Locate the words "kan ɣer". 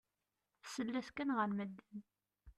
1.11-1.49